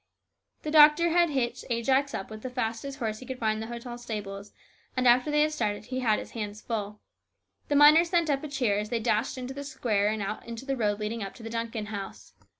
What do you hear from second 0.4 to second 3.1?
The doctor had hitched Ajax up with the fastest AN